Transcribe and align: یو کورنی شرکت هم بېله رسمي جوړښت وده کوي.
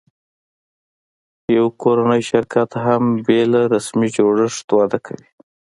یو 1.55 1.65
کورنی 1.81 2.21
شرکت 2.31 2.69
هم 2.85 3.03
بېله 3.25 3.61
رسمي 3.73 4.07
جوړښت 4.15 4.67
وده 4.79 4.99
کوي. 5.05 5.29